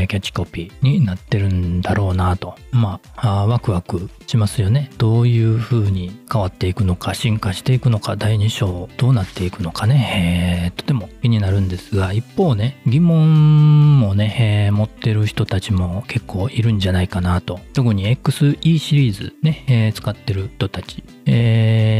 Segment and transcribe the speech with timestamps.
[0.00, 2.54] えー、キャッチコピーになってるんだろうなと。
[2.72, 4.90] まあ、ワクワクしますよね。
[4.98, 17.60] どういう風に変わっていくのか、進化していくのか、第2章どうなっていくのかね、えー、とても気になるんですが、一方ね、疑問もね、えー、持ってる人たちも結構いるんじゃないかなと。
[17.72, 21.02] 特に XE シリーズね、えー、使ってる人たち。
[21.26, 21.99] え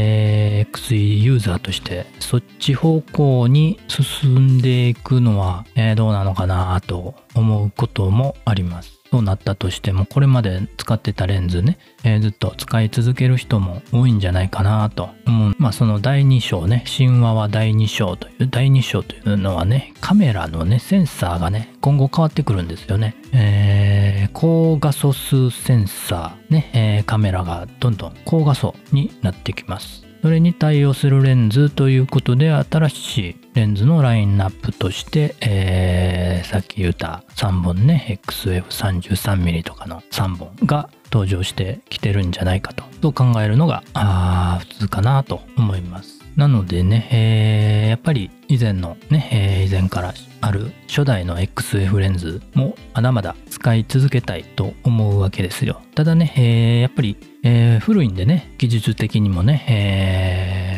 [0.71, 9.01] XE ユーザーとしてそっち方向に進んでいくのは、え、どうなのかなと思うこともあります。
[9.11, 15.55] そうなったとしても、これまで使ってたレンズね、えー、ずっと使い続ける人も多いんじゃないかなと思う。
[15.57, 23.15] まあその第2章ね、神話は第2章という、第2章というのはね、カメラのね、センサーがね、今後変わってくるんですよね。
[23.33, 30.10] えー、高画素数センサーね、えー、カメラがどんどん高画素になってきます。
[30.21, 46.20] それに対応するレンズということで新しいレンズのラインナップとして、えー、さっき言った3本ね XF33mm とかの3本が登場してきてるんじゃないかとと考えるのがあ普通かなと思います。
[46.35, 55.81] なのでね、えー、やっぱり以前のね、えー、以前からある初代の XF レンズもまだまだ使い続けたいと思うわけですよ。
[55.95, 60.70] ただね、えー、やっぱり、えー、古いんでね、技術的にもね、えー、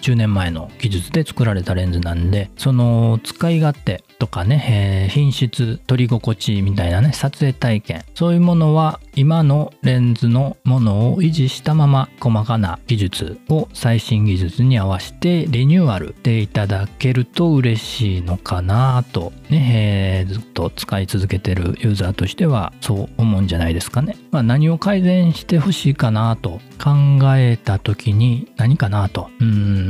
[0.00, 24.16] 10年前の技術で作られたレンズなんで、その使い勝手とかね、えー、品質、撮り心地みたいなね、撮影体験、そういうものは今のレンズのものを維持したまま細かな技術を最新技術に合わせてリニューアルしていただけると嬉しいのかなとね、えー、ずっと使い続けてるユーザーとしてはそう思うんじゃないですかね。
[24.30, 29.30] まあ、何を改善してほしいかなと考えた時に何かなと。
[29.40, 29.89] うん、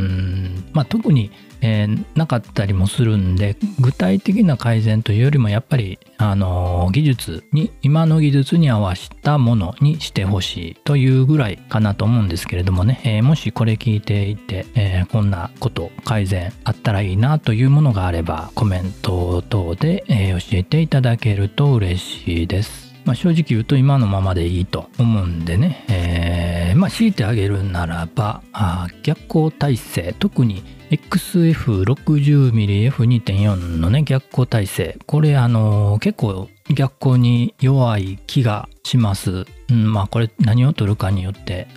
[0.72, 1.30] まあ特に
[1.62, 22.89] えー、なかったりもするんで具体的な改善というよりもやっぱり、あのー、技術に今の技術に合わせたものにしてほしいというぐらいかなと思うんですけれどもね、えー、もしこれ聞いていて、えこんなこと改善あったらいいなというものがあればコメント等で、え教えていただけると嬉しいです。
[23.04, 30.14] まあ、正直言うと今のままでいいと思うんでね、えー、まあ強いてあげるならばあ逆行体制。
[30.18, 34.98] 特に XF60mmF2.4 のね逆光体制。
[35.06, 41.68] これあの、結構逆光に弱い気がします、うん、まあこれ何を取るかによって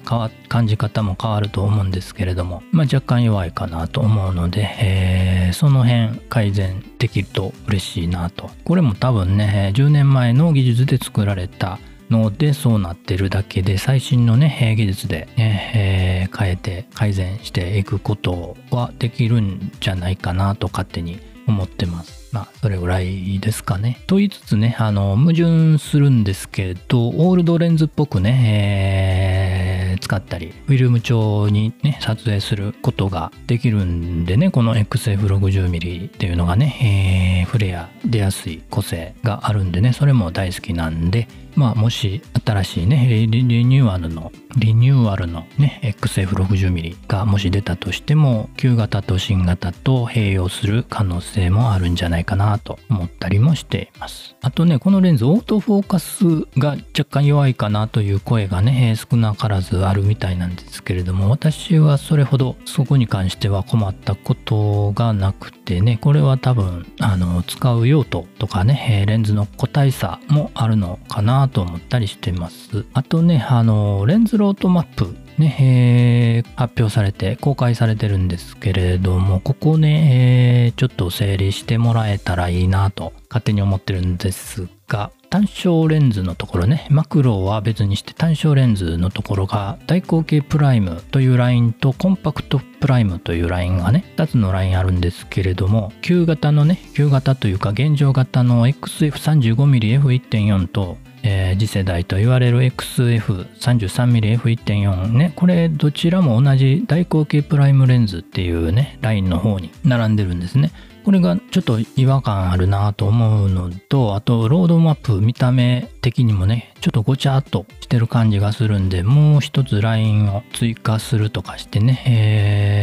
[0.49, 8.49] 感じ方も変わると思うんですけれども、まあ、若干弱いかなと思うので、えー、その辺改善できると嬉しいなと。
[8.65, 11.79] これも多分ね10年前の技術で作られた
[12.09, 22.23] のでそうなってるだけで最新のね技術でね、えー、変えて改善していくことはできるんじゃないかなと勝手に思ってます。
[22.33, 23.99] まあ、それぐらいですかね。
[24.07, 54.35] と言いつつね、あの、矛盾するんですけど、オールドレンズっぽくね、えー、使ったり、フィルム調にね、撮影することができるんでね、この XF60mm っていうのがね、えー、フレア出やすい個性があるんでね、それも大好きなんで、まあ、もし新しいねリニューアルのリニューアルのね XF60mm がもし出たとしても旧型と新型と併用する可能性もあるんじゃないかなと思ったりもしています。
[54.41, 56.25] あとねこのレンズオートフォーカス
[56.59, 72.85] が若干弱いかなという声がね少なからずあるみたいなんですけれども私はそれほどそこに関しては困ったことがなくてねこれは多分あの使う用途とかねレンズの個体差もあるのかななと思ったりしてます。
[72.93, 105.33] あとね、あの、レンズロードマップね、えー、発表されて公開されてるんですけれどもここね、えー、ちょっと整理してもらえたらいいなと勝手に思ってるんですが単焦レンズのところねマクロは別にして単焦レンズのところが大口径プライムというラインとコンパクトプライムというラインがね2つのラインあるんですけれども旧型のね旧型というか現状型の XF35mmF1.4 とえー、次世代と言われる XF33mmF1.4 ね。
[105.35, 110.71] これどちらも同じ大口径プライムレンズっていうねラインの方に並んでるんですね。
[111.03, 122.82] これがちょっと違和感あるなと思うのとあとロードマップ見た目的にもねちょっとごちゃっとしてる感じがするんでもう一つラインを追加するとかしてね、え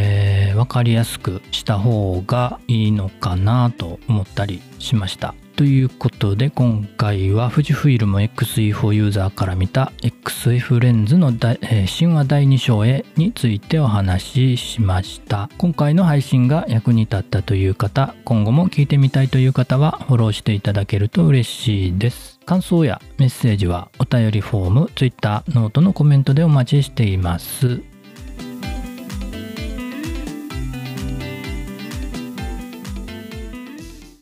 [0.61, 5.33] 分かりやすくした方がいいのかなと思ったりしました。
[5.55, 15.49] ということで今回は富士フイルム X-E4 ユーザーから見た XF レンズの、え、神話第2章へについてお話ししました。
[15.57, 22.39] 今回の配信が役に立ったという方今後も聞いてみたいという方はフォローしていただけると嬉しいです。
[22.45, 27.81] 感想やメッセージはお便りフォーム Twitter ノートのコメントでお待ちしています。